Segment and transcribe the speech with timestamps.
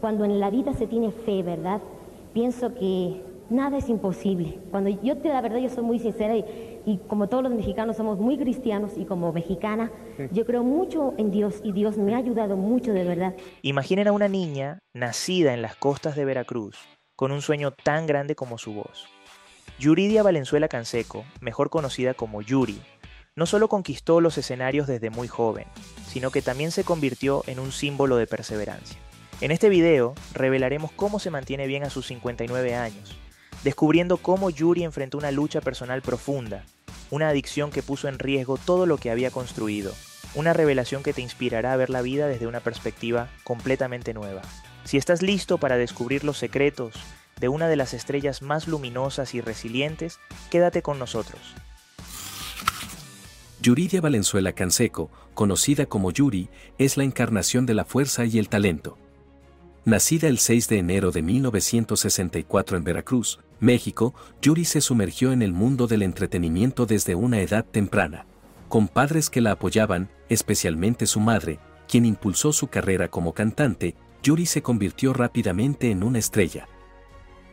[0.00, 1.80] Cuando en la vida se tiene fe, ¿verdad?
[2.32, 4.58] Pienso que nada es imposible.
[4.70, 8.18] Cuando yo te la verdad, yo soy muy sincera y, como todos los mexicanos somos
[8.18, 9.90] muy cristianos y como mexicana,
[10.32, 13.34] yo creo mucho en Dios y Dios me ha ayudado mucho de verdad.
[13.62, 16.76] Imaginen a una niña nacida en las costas de Veracruz
[17.16, 19.06] con un sueño tan grande como su voz.
[19.78, 22.80] Yuridia Valenzuela Canseco, mejor conocida como Yuri,
[23.36, 25.66] no solo conquistó los escenarios desde muy joven,
[26.06, 28.98] sino que también se convirtió en un símbolo de perseverancia.
[29.40, 33.16] En este video revelaremos cómo se mantiene bien a sus 59 años,
[33.62, 36.64] descubriendo cómo Yuri enfrentó una lucha personal profunda,
[37.12, 39.94] una adicción que puso en riesgo todo lo que había construido,
[40.34, 44.42] una revelación que te inspirará a ver la vida desde una perspectiva completamente nueva.
[44.82, 46.94] Si estás listo para descubrir los secretos
[47.38, 50.18] de una de las estrellas más luminosas y resilientes,
[50.50, 51.40] quédate con nosotros.
[53.62, 58.98] Yuridia Valenzuela Canseco, conocida como Yuri, es la encarnación de la fuerza y el talento.
[59.88, 65.54] Nacida el 6 de enero de 1964 en Veracruz, México, Yuri se sumergió en el
[65.54, 68.26] mundo del entretenimiento desde una edad temprana.
[68.68, 74.44] Con padres que la apoyaban, especialmente su madre, quien impulsó su carrera como cantante, Yuri
[74.44, 76.68] se convirtió rápidamente en una estrella.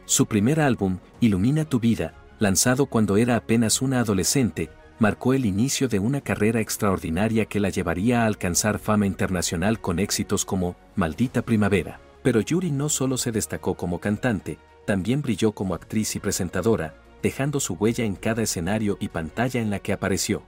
[0.03, 4.69] Su primer álbum, Ilumina tu vida, lanzado cuando era apenas una adolescente,
[4.99, 9.99] marcó el inicio de una carrera extraordinaria que la llevaría a alcanzar fama internacional con
[9.99, 12.01] éxitos como Maldita Primavera.
[12.25, 17.59] Pero Yuri no solo se destacó como cantante, también brilló como actriz y presentadora, dejando
[17.59, 20.41] su huella en cada escenario y pantalla en la que apareció.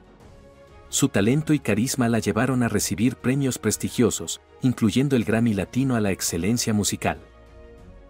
[0.90, 6.02] Su talento y carisma la llevaron a recibir premios prestigiosos, incluyendo el Grammy Latino a
[6.02, 7.20] la excelencia musical.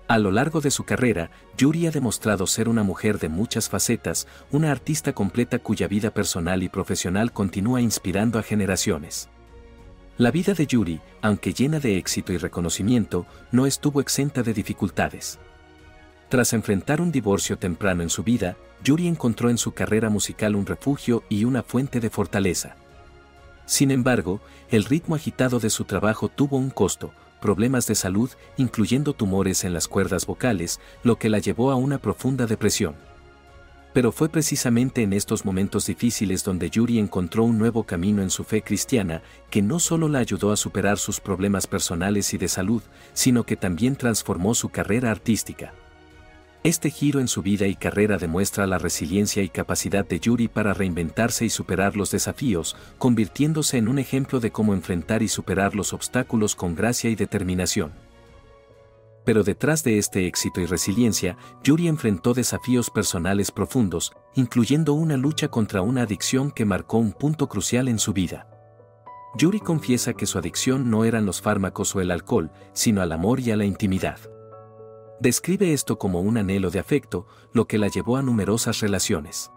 [0.08, 4.30] A lo largo de su carrera, Yuri ha demostrado ser una mujer de muchas facetas,
[4.50, 9.28] una artista completa cuya vida personal y profesional continúa inspirando a generaciones.
[10.18, 15.38] La vida de Yuri, aunque llena de éxito y reconocimiento, no estuvo exenta de dificultades.
[16.28, 20.66] Tras enfrentar un divorcio temprano en su vida, Yuri encontró en su carrera musical un
[20.66, 22.76] refugio y una fuente de fortaleza.
[23.67, 24.42] Sin embargo,
[24.72, 29.73] el ritmo agitado de su trabajo tuvo un costo, problemas de salud, incluyendo tumores en
[29.73, 32.95] las cuerdas vocales, lo que la llevó a una profunda depresión.
[33.97, 38.43] Pero fue precisamente en estos momentos difíciles donde Yuri encontró un nuevo camino en su
[38.43, 42.83] fe cristiana, que no solo la ayudó a superar sus problemas personales y de salud,
[43.13, 45.73] sino que también transformó su carrera artística.
[46.63, 50.75] Este giro en su vida y carrera demuestra la resiliencia y capacidad de Yuri para
[50.75, 55.91] reinventarse y superar los desafíos, convirtiéndose en un ejemplo de cómo enfrentar y superar los
[55.91, 57.93] obstáculos con gracia y determinación
[59.27, 65.49] pero detrás de este éxito y resiliencia, Yuri enfrentó desafíos personales profundos, incluyendo una lucha
[65.49, 68.48] contra una adicción que marcó un punto crucial en su vida.
[69.38, 73.42] Yuri confiesa que su adicción no eran los fármacos o el alcohol, sino al amor
[73.42, 74.17] y a la intimidad.
[75.20, 79.52] Describe esto como un anhelo de afecto, lo que la llevó a numerosas relaciones.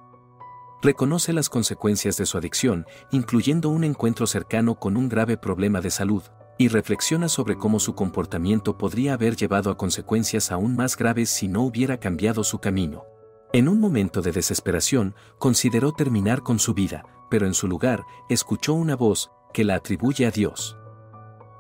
[0.83, 5.93] Reconoce las consecuencias de su adicción, incluyendo un encuentro cercano con un grave problema de
[5.93, 6.25] salud,
[6.61, 11.49] y reflexiona sobre cómo su comportamiento podría haber llevado a consecuencias aún más graves si
[11.49, 13.07] no hubiera cambiado su camino.
[13.55, 18.75] En un momento de desesperación, consideró terminar con su vida, pero en su lugar, escuchó
[18.75, 20.77] una voz, que la atribuye a Dios.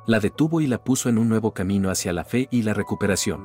[0.06, 3.40] La detuvo y la puso en un nuevo camino hacia la fe y la recuperación.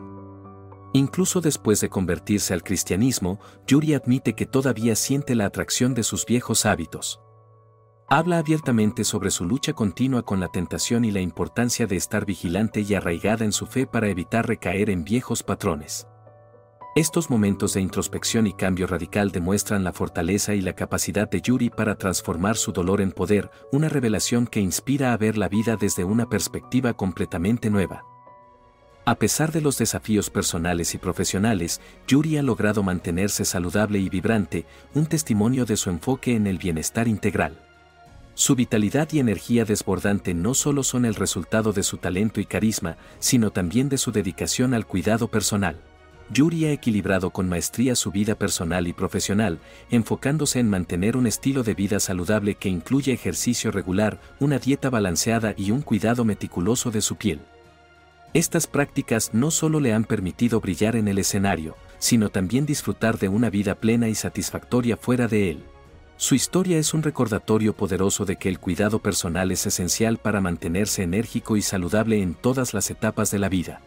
[0.91, 6.25] Incluso después de convertirse al cristianismo, Yuri admite que todavía siente la atracción de sus
[6.25, 7.21] viejos hábitos.
[8.07, 12.81] Habla abiertamente sobre su lucha continua con la tentación y la importancia de estar vigilante
[12.81, 16.07] y arraigada en su fe para evitar recaer en viejos patrones.
[16.95, 21.71] Estos momentos de introspección y cambio radical demuestran la fortaleza y la capacidad de Yuri
[21.71, 26.03] para transformar su dolor en poder, una revelación que inspira a ver la vida desde
[26.03, 28.03] una perspectiva completamente nueva.
[29.05, 34.67] A pesar de los desafíos personales y profesionales, Yuri ha logrado mantenerse saludable y vibrante,
[34.93, 37.64] un testimonio de su enfoque en el bienestar integral.
[38.37, 42.97] Su vitalidad y energía desbordante no solo son el resultado de su talento y carisma,
[43.19, 45.77] sino también de su dedicación al cuidado personal.
[46.29, 49.59] Yuri ha equilibrado con maestría su vida personal y profesional,
[49.89, 55.53] enfocándose en mantener un estilo de vida saludable que incluye ejercicio regular, una dieta balanceada
[55.55, 57.39] y un cuidado meticuloso de su piel.
[58.33, 63.29] Estas prácticas no solo le han permitido brillar en el escenario, sino también disfrutar de
[63.29, 65.63] una vida plena y satisfactoria fuera de él.
[66.17, 71.03] Su historia es un recordatorio poderoso de que el cuidado personal es esencial para mantenerse
[71.03, 73.81] enérgico y saludable en todas las etapas de la vida.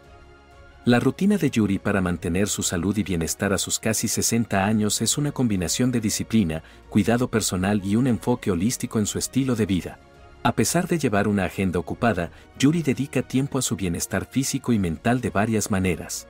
[0.85, 5.01] La rutina de Yuri para mantener su salud y bienestar a sus casi 60 años
[5.01, 9.67] es una combinación de disciplina, cuidado personal y un enfoque holístico en su estilo de
[9.67, 9.99] vida.
[10.43, 14.79] A pesar de llevar una agenda ocupada, Yuri dedica tiempo a su bienestar físico y
[14.79, 16.29] mental de varias maneras.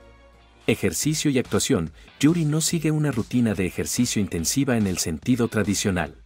[0.69, 6.21] Ejercicio y actuación, Yuri no sigue una rutina de ejercicio intensiva en el sentido tradicional.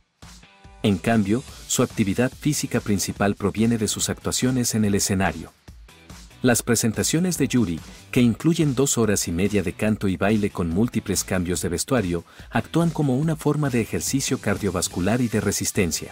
[0.81, 5.53] En cambio, su actividad física principal proviene de sus actuaciones en el escenario.
[6.41, 7.79] Las presentaciones de Yuri,
[8.11, 12.25] que incluyen dos horas y media de canto y baile con múltiples cambios de vestuario,
[12.49, 16.11] actúan como una forma de ejercicio cardiovascular y de resistencia.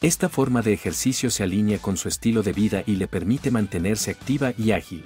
[0.00, 4.12] Esta forma de ejercicio se alinea con su estilo de vida y le permite mantenerse
[4.12, 5.02] activa y ágil.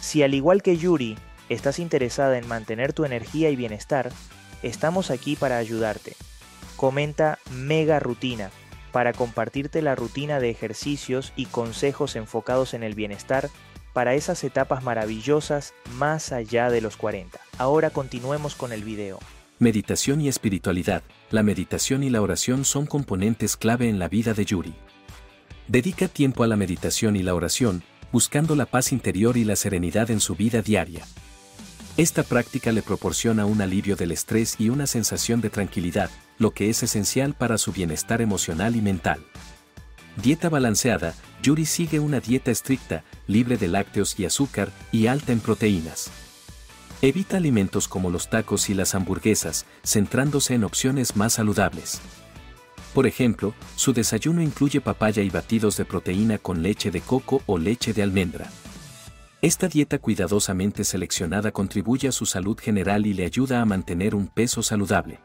[0.00, 1.16] Si al igual que Yuri,
[1.48, 4.10] estás interesada en mantener tu energía y bienestar,
[4.62, 6.14] estamos aquí para ayudarte.
[6.76, 8.50] Comenta Mega Rutina
[8.92, 13.50] para compartirte la rutina de ejercicios y consejos enfocados en el bienestar
[13.92, 17.38] para esas etapas maravillosas más allá de los 40.
[17.58, 19.18] Ahora continuemos con el video.
[19.58, 21.02] Meditación y espiritualidad.
[21.30, 24.74] La meditación y la oración son componentes clave en la vida de Yuri.
[25.68, 27.82] Dedica tiempo a la meditación y la oración,
[28.12, 31.06] buscando la paz interior y la serenidad en su vida diaria.
[31.96, 36.68] Esta práctica le proporciona un alivio del estrés y una sensación de tranquilidad, lo que
[36.68, 39.24] es esencial para su bienestar emocional y mental.
[40.22, 45.40] Dieta balanceada, Yuri sigue una dieta estricta, libre de lácteos y azúcar, y alta en
[45.40, 46.10] proteínas.
[47.00, 52.00] Evita alimentos como los tacos y las hamburguesas, centrándose en opciones más saludables.
[52.92, 57.56] Por ejemplo, su desayuno incluye papaya y batidos de proteína con leche de coco o
[57.56, 58.50] leche de almendra.
[59.42, 64.28] Esta dieta cuidadosamente seleccionada contribuye a su salud general y le ayuda a mantener un
[64.28, 65.20] peso saludable.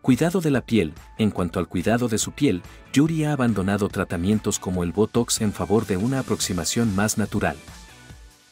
[0.00, 0.94] Cuidado de la piel.
[1.18, 2.62] En cuanto al cuidado de su piel,
[2.94, 7.56] Yuri ha abandonado tratamientos como el Botox en favor de una aproximación más natural.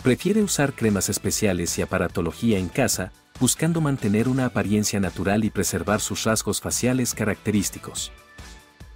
[0.02, 6.00] Prefiere usar cremas especiales y aparatología en casa, buscando mantener una apariencia natural y preservar
[6.00, 8.12] sus rasgos faciales característicos.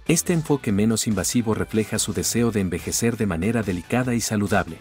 [0.07, 4.77] Este enfoque menos invasivo refleja su deseo de envejecer de manera delicada y saludable.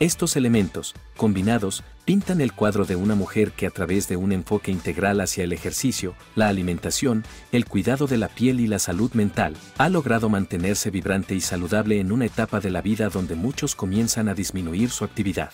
[0.00, 4.70] Estos elementos, combinados, pintan el cuadro de una mujer que a través de un enfoque
[4.70, 9.58] integral hacia el ejercicio, la alimentación, el cuidado de la piel y la salud mental,
[9.76, 14.30] ha logrado mantenerse vibrante y saludable en una etapa de la vida donde muchos comienzan
[14.30, 15.52] a disminuir su actividad.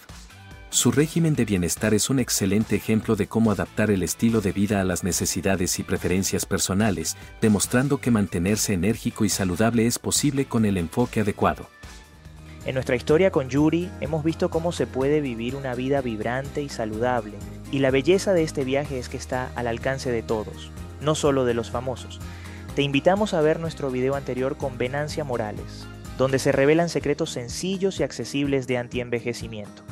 [0.70, 4.80] Su régimen de bienestar es un excelente ejemplo de cómo adaptar el estilo de vida
[4.80, 10.64] a las necesidades y preferencias personales, demostrando que mantenerse enérgico y saludable es posible con
[10.66, 11.68] el enfoque adecuado.
[12.66, 16.68] En nuestra historia con Yuri hemos visto cómo se puede vivir una vida vibrante y
[16.68, 17.34] saludable,
[17.70, 21.44] y la belleza de este viaje es que está al alcance de todos, no solo
[21.44, 22.18] de los famosos.
[22.74, 25.86] Te invitamos a ver nuestro video anterior con Venancia Morales,
[26.18, 29.84] donde se revelan secretos sencillos y accesibles de antienvejecimiento.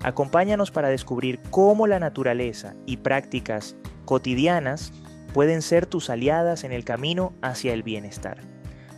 [0.00, 3.74] Acompáñanos para descubrir cómo la naturaleza y prácticas
[4.04, 4.92] cotidianas
[5.34, 8.38] pueden ser tus aliadas en el camino hacia el bienestar.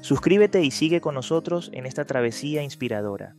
[0.03, 3.37] Suscríbete y sigue con nosotros en esta travesía inspiradora.